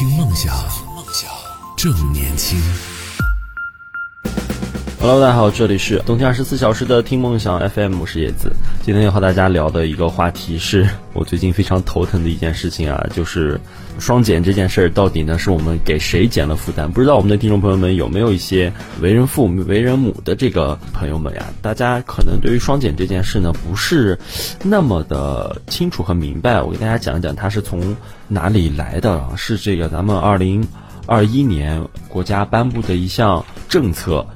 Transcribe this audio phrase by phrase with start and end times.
[0.00, 0.56] 听梦想，
[1.76, 2.58] 正年轻。
[5.02, 8.52] Hello，大家好，这里是冬天二十四小时的听梦想 FM，我是叶子。
[8.82, 13.58] 今天要和大家聊的一个话题是我最近非常头疼的一件事情啊，就是
[13.98, 16.86] 双减这件事儿到底呢是我们给谁减了负担？
[16.86, 21.46] 不知道我们的听众朋友们有没有一些为人父、为人母的这个朋友们呀？
[21.62, 24.18] 大家可能对于双减这件事呢不是
[24.62, 26.60] 那么的清楚和明白。
[26.60, 27.96] 我给大家讲一讲它是从
[28.28, 30.62] 哪里来的，是这个咱们二零
[31.06, 34.26] 二一年国家颁布的一项政策。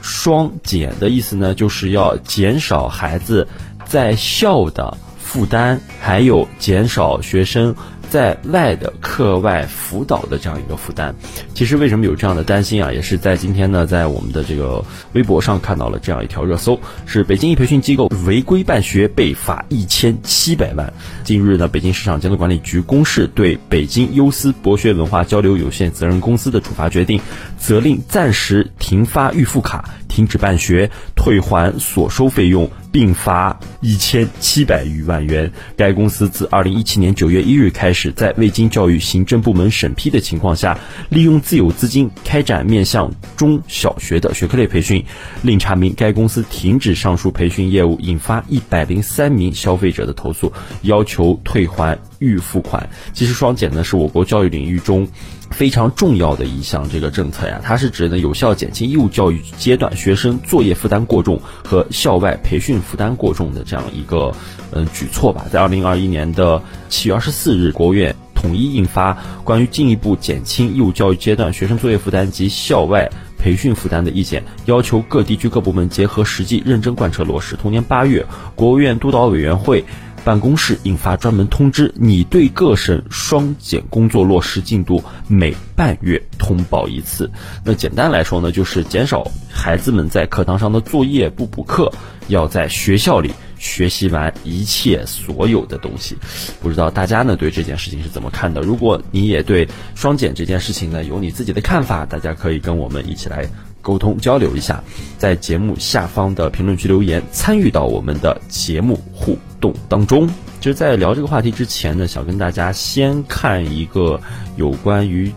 [0.00, 3.46] 双减的意思呢，就是要减少孩子
[3.84, 7.74] 在校的负担，还有减少学生。
[8.12, 11.14] 在外的课外辅导的这样一个负担，
[11.54, 12.92] 其实为什么有这样的担心啊？
[12.92, 14.84] 也是在今天呢，在我们的这个
[15.14, 20.92] 微博上看到了这样一条热搜，是北京一培训机构违规办学被罚一千七百万。
[21.24, 27.18] 近日呢，北京市场监督管理局公示对北京优思博学文化交流有限责任公司的处罚决定，
[27.56, 32.70] 责令暂时停发预付卡，停止办学，退还所收费用。
[32.92, 35.50] 并罚一千七百余万元。
[35.76, 45.04] 该公司自二零一七年九月一日开始，在未经教育行政部门审批的情况下，利用自有资金开展面向中小学的学科类培训。
[45.42, 52.88] 另查明，该公司停止上述培训业务，引发一百零三名消费者的投诉，要求退还预付款。
[53.14, 55.08] 其实，双减呢是我国教育领域中。
[55.52, 64.32] 非常重要的一项这个政策呀，它是指呢有效减轻义务教育阶段学生作业负担过重和校外培训负担过重的这样一个
[64.72, 65.46] 嗯举措吧。
[65.52, 69.12] 在二零二一年的七月二十四日，国务院统一印发
[69.44, 77.56] 《关于进一步减轻义务教育阶段学生作业负担及校外培训负担的意见》，要求各地区各部门结合实际，认真贯彻落实。
[77.56, 79.84] 同年八月，国务院督导委员会。
[80.24, 87.30] 办公室印发专门通知，拟对各省双减工作落实进度每半月通报一次。
[87.64, 91.92] 那简单来说呢，就是减少孩子们在课堂上的作业，不补课，
[92.28, 96.16] 要在学校里学习完一切所有的东西。
[96.60, 98.60] 不知道大家呢对这件事情是怎么看的？
[98.60, 103.48] 如果你也对双减这件事情呢有你自己的看法，大家可以跟我们一起来
[103.80, 104.82] 沟通交流一下，
[105.18, 109.36] 在节目下方的评论区留言，参与到我们的节目互。
[109.62, 110.28] 动当中，
[110.60, 114.20] 其实，在聊这个话题之前呢，想跟大家先看一个
[114.56, 115.32] 有关于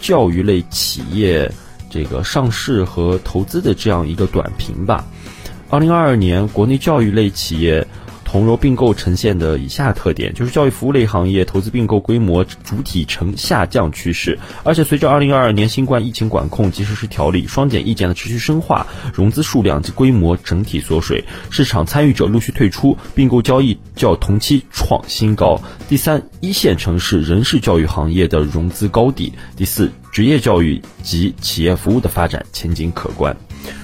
[0.00, 1.50] 教育类企业
[1.90, 5.04] 这个上市和投资的这样一个短评吧。
[5.68, 7.86] 二零二二年，国内教育类企业。
[8.34, 25.60] 同融并购呈现的以下特点，就是教育服务类行业投资并购规模主体呈下降趋势，而且随着二零二二年新冠疫情管控及实施条例、双减意见的持续深化，融资数量及规模整体缩水，市场参与者陆续退出，并购交易较同期创新高。
[25.88, 29.32] 第三，一线城市仍是教育行业的融资高地。
[29.54, 33.36] 第四，职业教育及企业服务的发展前景可观。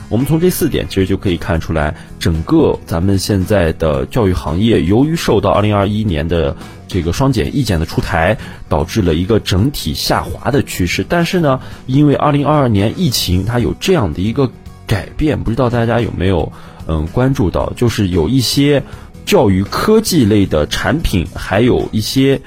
[0.08, 6.56] 我们从这四点其实就可以看出来，整个咱们现在的教育行业，由于受到二零二一年的
[6.88, 8.36] 这个双减意见的出台，
[8.68, 11.06] 导致了一个整体下滑的趋势。
[11.08, 14.50] 但是呢，因为二零二二年疫情它有这样的一个
[14.86, 16.52] 改变，不知道大家有没有
[16.88, 18.82] 嗯关注到，就是有一些
[19.24, 22.40] 教育科技类的产品，还有一些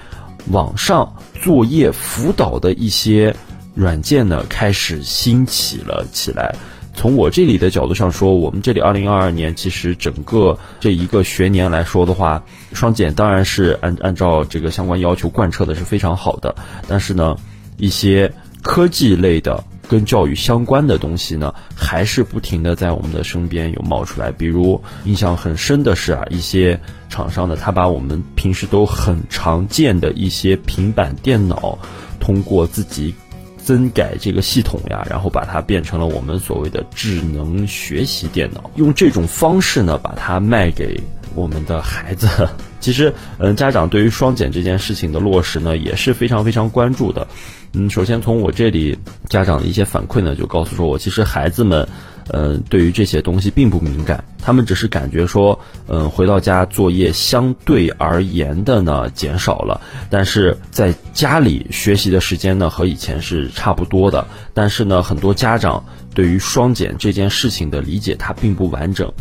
[0.52, 3.34] 网上作业辅导的一些
[3.74, 6.54] 软件呢，开始兴起了起来。
[6.96, 16.54] 从我这里的角度上说，我们这里二零二二年其实整个这一个学年来说的话，双减当然是按按照这个相关要求贯彻的是非常好的。
[16.88, 17.36] 但是呢，
[17.78, 24.32] 一些科技类的跟教育相关的东西呢，还是不停的在我们的身边有冒出来。
[24.32, 31.78] 比如印象很深的是啊，一些厂商呢，他把我们平时都很常见的一些平板电脑，
[32.20, 33.14] 通过自己。
[33.64, 41.00] 增改这个系统呀，然后把它变成了我们所谓的智能学习电脑，用这种方式呢，把它卖给
[41.36, 42.28] 我们的孩子。
[42.80, 47.28] 其实，嗯，家长对于双减这件事情的落实呢，也是非常非常关注的。
[47.74, 48.98] 嗯，首先从我这里
[49.30, 51.88] 家长的一些反馈呢，就告诉说我，其实孩子们。
[52.30, 55.58] 嗯，对于这些东西并不敏感，他们只是感觉说，
[55.88, 59.80] 嗯，回到家作业相对而言的呢减少了，
[60.10, 64.28] 但是在家里学习的时间呢和以前是差不多的。
[64.54, 69.12] 但是呢，很多家长对于双减这件事情的理解它并不完整。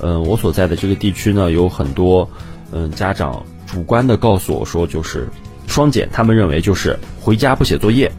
[0.00, 2.30] 嗯，我所在的这个地区呢有很多，
[2.70, 5.28] 嗯，家长主观的告诉我说，就是
[5.66, 8.10] 双减，他们认为就是回家不写作业。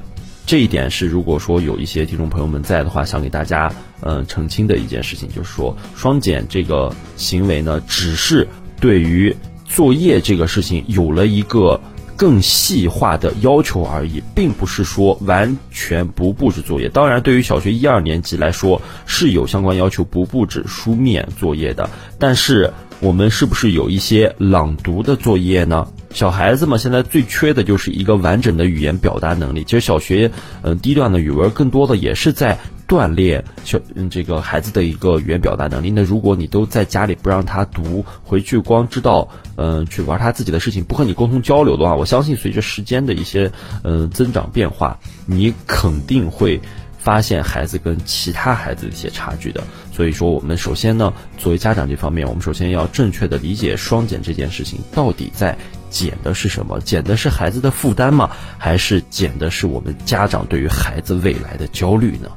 [0.46, 3.72] 这一点是，如果说有一些听众朋友们在的话，想给大家
[4.02, 8.48] 嗯澄清的一件事情，就是说双减这个行为呢，只是
[8.80, 9.34] 对于
[9.66, 11.80] 作业这个事情有了一个
[12.18, 16.90] 更细化的要求而已，并不是说完全不布置作业。
[16.90, 21.90] 当然，对于小学一二年级来说是有相关要求不布置书面作业的。
[22.20, 25.88] 但是，我们是不是有一些朗读的作业呢？
[26.13, 29.63] 小孩子嘛，现在最缺的就是一个完整的语言表达能力。
[29.63, 30.30] 其实小学，
[30.62, 35.90] 嗯，低段的语文更多的也是在锻炼小嗯这个孩子的一个语言表达能力。
[35.90, 43.50] 那如果你都在家里不让他读，回去光知道嗯去玩他自己的事情，不和你沟通交流的话，我相信随着时间的一些
[43.84, 46.60] 嗯增长变化，你肯定会
[46.98, 49.63] 发现孩子跟其他孩子的一些差距的。
[49.94, 55.58] 所以说，我们首先呢，作为家长这方面，我们首先要正确的理解双减这件事情到底在。
[55.92, 56.80] 减的是什么？
[56.80, 58.32] 减的是孩子的负担吗？
[58.58, 62.30] 还是减的是我们家长对于孩子未来的焦虑呢？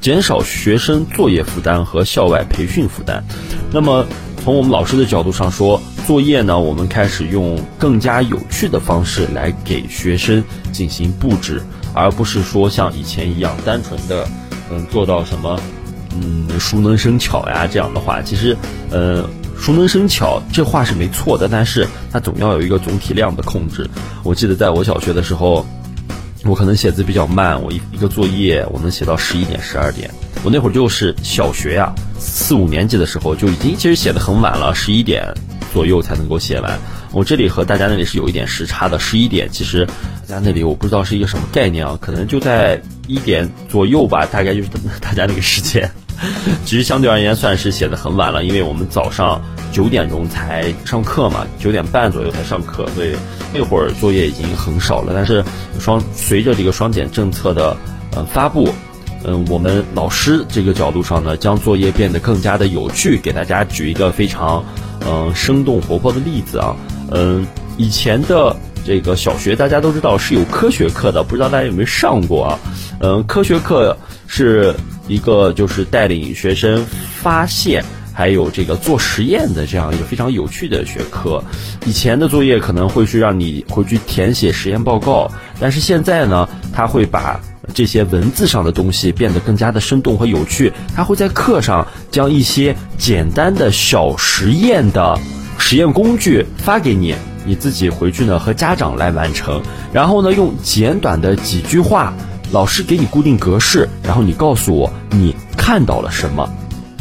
[0.00, 3.22] 减少学生作业负担和校外培训负担。
[3.70, 4.06] 那么
[4.42, 11.62] 从我们老师的角度上说，作业呢，我们开始用更加有趣的方式来给学生进行布置，
[11.94, 14.26] 而不是说像以前一样单纯的，
[14.70, 15.60] 嗯，做到什么，
[16.14, 18.56] 嗯，熟能生巧呀这样的话，其实，
[18.90, 19.28] 呃。
[19.62, 23.88] 熟能生巧，这话是没错的，但是它总要有一个总体量的控制。
[24.24, 25.64] 我记得在我小学的时候，
[26.44, 30.10] 我可能写字比较慢，我一一个作业我能写到十一点、十二点。
[30.42, 35.32] 我那会儿就是小学呀，四五年级的时候就已经其实写的很晚了，十一点
[35.72, 36.76] 左右才能够写完。
[37.12, 39.86] 我这里和大家那里是有一点时差的，十一点其实
[40.26, 44.68] 大家那里我不知道是一个什么概念啊，可能就在一点左右吧，大概就是
[45.00, 45.88] 大家那个时间。
[46.64, 49.42] 其实相对而言算是写的很晚了，因为我们早上
[49.72, 53.16] 九点钟才上课嘛，九点半左右才上课，所以
[53.52, 55.12] 那会儿作业已经很少了。
[55.14, 55.44] 但是
[55.78, 57.76] 双随着这个双减政策的
[58.14, 58.68] 呃发布，
[59.24, 63.18] 嗯，我们老师这个角度上呢，将作业变得更加的有趣。
[63.18, 64.64] 给大家举一个非常
[65.04, 66.76] 嗯生动活泼的例子啊，
[67.10, 67.44] 嗯，
[67.76, 68.54] 以前的
[68.84, 72.58] 这个小学大家都知道是有科学课的，不知道大家有没有上过啊？
[73.00, 73.96] 嗯，科学课
[74.28, 74.72] 是。
[75.08, 76.84] 一个就是带领学生
[77.20, 81.42] 发现，还有这个做实验的这样一个非常有趣的学科。
[81.84, 87.40] 以前的作业可能会是让你回去填写实验报告，但是现在呢，他会把
[87.74, 90.72] 这些文字上的东西变得更加的生动和有趣。
[90.94, 95.18] 他会在课上将一些简单的小实验的
[95.58, 97.14] 实验工具发给你，
[97.44, 99.60] 你自己回去呢和家长来完成，
[99.92, 102.12] 然后呢用简短的几句话。
[102.52, 106.46] 老师给你固定格式，然后你告诉我你看到了什么，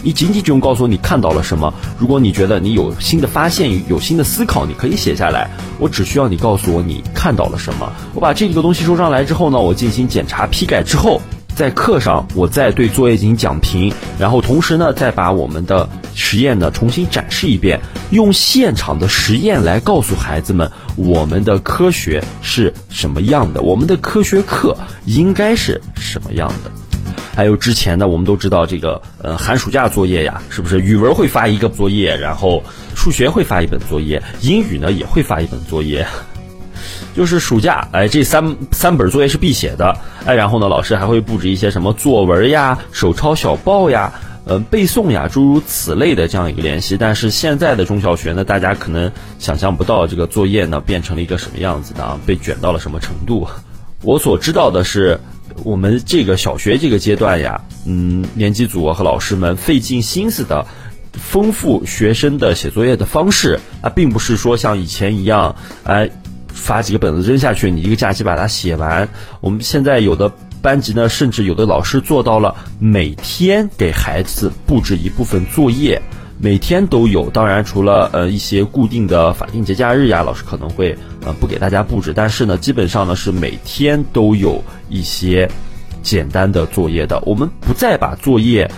[0.02, 1.74] 你仅仅只用告诉我你看到了什么。
[2.00, 5.52] 如果你觉得你有新的发现、有新的思考，你可以写下来。
[5.78, 7.92] 我只需要你告诉我你看到了什么。
[8.14, 11.22] 我把这个东西收上来之后呢，我进行检查批改之后。
[11.62, 17.80] 在课上，我再对作业进行讲评，然后同时呢，再把我们的实验呢重新展示一遍，
[18.10, 24.76] 用现场的实验来告诉孩子们我们的科学是什么样的，我们的科学课
[25.06, 26.72] 应该是什么样的。
[27.36, 32.64] 还有之前呢，我们都知道这个呃寒暑假作业呀，是不是语文会发一个作业，然后
[32.96, 36.08] 数学会发一本作业，英语呢也会发一本作业。
[37.16, 44.14] 就是暑假，哎，这三三本作业是必写的，哎，然后呢，老师还会布置一些什么作文呀、手抄小报呀、
[44.46, 46.98] 呃背诵呀，诸如此类的这样一个联系。
[46.98, 53.48] 但是现在的中小学呢，大家可能想象不到这个作业呢变成了一个什么样子的啊，被卷到了什么程度。
[54.04, 55.20] 我所知道的是，
[55.64, 60.66] 我们这个小学这个阶段呀，嗯，年级组和老师们费尽心思的
[61.14, 66.10] 丰富学生的写作业的方式啊，并不是说像以前一样，哎。
[66.62, 69.10] 发几个本子扔下去，你一个假期把它写完。
[69.42, 76.00] 我们现在有的班级呢，甚至有的老师做到了每天给孩子布置一部分作业，
[76.38, 77.30] 每天都有。
[77.32, 82.14] 当然，除了呃一些固定的法定节假日呀，老师可能会呃不给大家布置。
[82.16, 85.50] 但是呢，基本上呢是每天都有一些
[86.04, 87.20] 简单的作业的。
[87.26, 88.70] 我们不再把作业。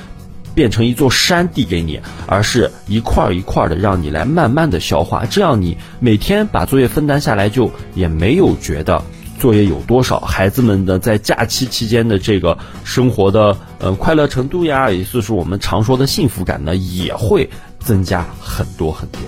[0.53, 9.03] 变成一座山递给你，而是一块一块的让你来慢慢的消化，这样你每天把作业分担下来，就也没有觉得
[9.39, 10.19] 作业有多少。
[10.19, 19.19] 孩子们的在假期期间的这个生活的呃快乐程度呀，也就是我们常说的幸福感呢，也会增加很多很多。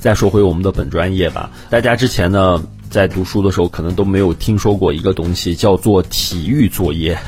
[0.00, 7.18] 再说回我们的本专业吧，大家之前呢在读书的时候可能都没有听说过一个东西，叫做体育作业。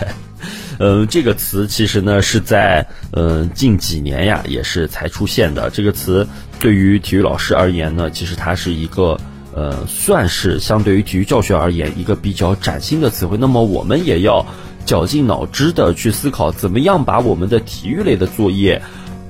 [0.82, 5.68] 嗯，这个词其实呢是在嗯近几年呀也是才出现的。
[5.68, 6.26] 这个词
[6.58, 9.20] 对于体育老师而言呢，其实它是一个
[9.54, 13.36] 呃算是相对于体育教学而言一个比较崭新的词汇。
[13.36, 14.46] 那么我们也要
[14.86, 18.80] 绞尽脑汁的去思考，怎么样把我们的体育类的作业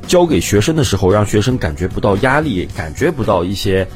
[0.07, 3.88] 交给学生的时候，让学生感觉不到压力，感觉不到一些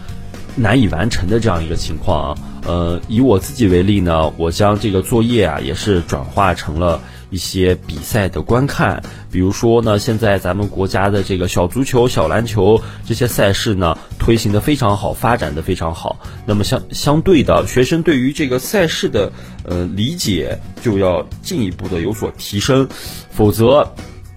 [0.57, 2.39] 难以完成的这样一个情况啊。
[2.67, 7.01] 呃，以我自己为例呢，我将这个作业啊，也是转化成了
[7.35, 9.03] 一些比赛的观看。
[9.31, 16.17] 比如说呢，现在咱们国家的这个小足球、小篮球这些赛事呢，推行的非常好，发展的非常好。
[16.47, 19.33] 那么相相对的，学生对于这个赛事的
[19.65, 22.89] 呃理解就要进一步的有所提升，
[23.31, 23.93] 否则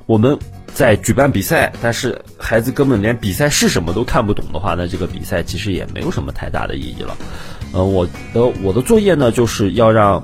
[0.06, 0.38] 我们。
[0.74, 7.18] 在举办比赛，但是孩子根本连比赛是什么都看不懂的话，那这个比赛其实也没有什么太大的意义了。
[7.74, 10.24] 呃，我的我的作业呢，就是要让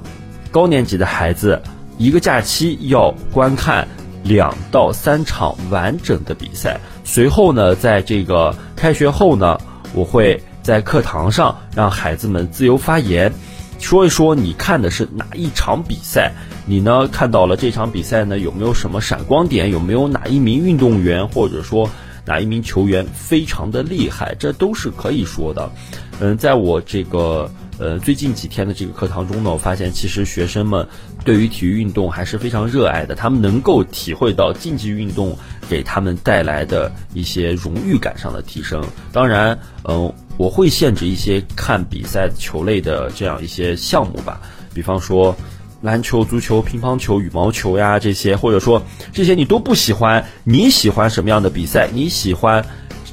[0.52, 1.64] 高年级的孩子
[2.04, 3.88] 一个假期要观看
[4.26, 6.78] 两到三场完整的比赛。
[7.06, 9.58] 随后呢，在这个开学后呢，
[9.94, 13.32] 我会在课堂上让孩子们自由发言，
[13.80, 16.34] 说一说你看的是哪一场比赛。
[16.66, 17.08] 你呢？
[17.08, 18.38] 看到了这场比赛呢？
[18.38, 19.72] 有没有什么闪光点？
[19.72, 21.90] 有没有哪一名运动员或者说
[22.26, 24.36] 哪一名球员非常的厉害？
[24.38, 25.72] 这都是可以说的。
[26.20, 30.88] 嗯，在我这个呃最近几天的这个课堂中呢，我发现其实学生们
[31.26, 33.16] 对于体育运动还是非常热爱的。
[33.16, 35.38] 他们能够体会到竞技运动
[35.70, 38.84] 给他们带来的一些荣誉感上的提升。
[39.12, 44.42] 当然，嗯，我会限制一些看比赛球类的这样一些项目吧，
[44.74, 45.36] 比方说。
[45.84, 51.90] 篮球、足球、乒乓球、羽毛球呀，这些或者说这些你都不喜欢，你喜欢什么样的比赛？
[51.94, 52.66] 你喜欢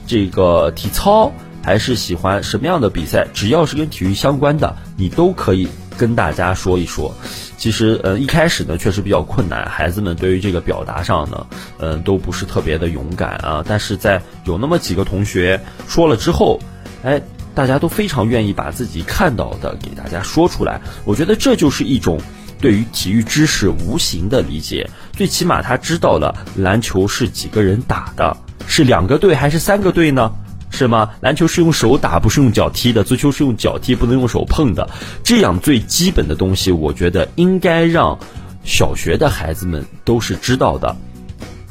[0.06, 3.26] 这个体操，还是喜欢什么样的比赛？
[3.32, 7.14] 只要是跟体育相关的，你都可以跟大家说一说。
[7.56, 11.46] 其实，呃，一开始呢，确实比较困难，孩子们对于这个表达上呢，
[11.78, 13.64] 嗯，都不是特别的勇敢啊。
[13.66, 16.58] 但是在有那么几个同学说了之后，
[17.02, 17.20] 哎，
[17.54, 20.80] 大家都非常愿意把自己看到的给大家说出来。
[21.04, 22.18] 我觉得这就是一种。
[22.62, 28.36] 对于体育知识无形的理解，最起码他知道了篮球是几个人打的，
[28.66, 30.30] 是两个队还是三个队呢？
[30.70, 31.10] 是吗？
[31.20, 34.88] 篮球是用手打，不是用脚踢的；足球是用脚踢，不能用手碰的。
[35.22, 38.18] 这样最基本的东西，我觉得应该让
[38.64, 40.96] 小学的孩子们都是知道的。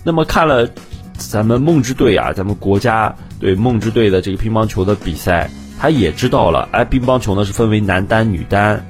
[0.03, 0.70] 那么看了
[1.18, 6.68] 咱们梦之队啊，咱们国家对梦之队的这个乒乓球的比赛，他也知道了。
[6.72, 8.86] 哎，乒乓球呢是分为男单、女单。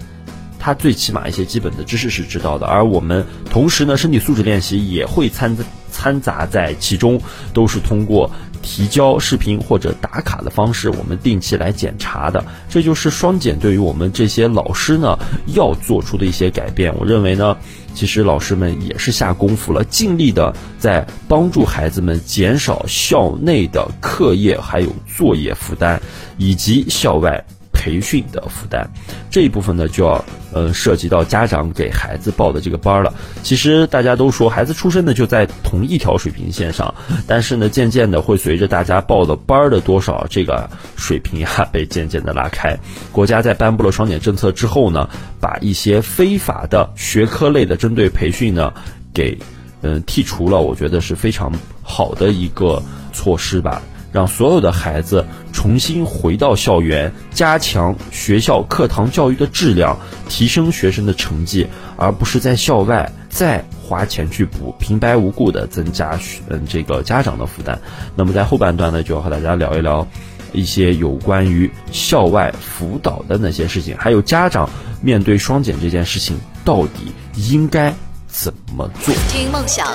[0.62, 5.56] 他最起码一些基本的知识是知道的，而我们同时呢，身体素质练习也会掺
[6.00, 7.22] 掺杂在其中，
[7.54, 12.42] 都是通过提交视频或者打卡的方式，我们定期来检查的。
[12.70, 16.96] 这就是双减对于我们这些老师呢要做出的一些改变。
[16.98, 17.58] 我认为呢，
[17.94, 26.00] 其实老师们也是下功夫了，尽力的在帮助孩子们减少校内的课业还有作业负担，
[26.38, 27.44] 以及校外。
[27.90, 28.88] 培训的负担，
[29.32, 33.12] 这一部分呢就要呃涉及到家长给孩子报的这个班了。
[33.42, 36.94] 其实大家都说孩子出生呢就在同一条水平线上，
[37.26, 42.78] 但是呢渐渐的会随着大家报的班的多少，这个水平呀被渐渐的拉开。
[43.12, 48.72] 国家在颁布了双减政策之后呢，把一些非法的学科类的针对培训呢
[49.12, 49.36] 给
[49.82, 52.80] 嗯剔除了，我觉得是非常好的一个
[53.12, 53.82] 措施吧。
[54.12, 59.98] 让所有的孩子重新回到校园，加强学校课堂教育的质量，
[60.28, 67.80] 提升学生的成绩，而不是在校外再花钱去补，平白无故的增加嗯这个家长的负担。
[68.16, 70.08] 那么在后半段呢，就要和大家聊一聊
[70.54, 74.68] 一些有关于校外辅导的那些事情，还有家长
[75.02, 77.94] 面对双减这件事情到底应该
[78.28, 79.14] 怎么做？
[79.30, 79.86] 听梦想，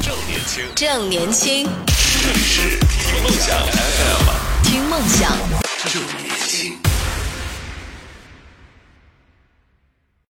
[0.00, 1.68] 正年轻，正年轻。
[2.32, 5.36] 这里是听梦想 FM，听梦想
[5.92, 6.91] 正年轻。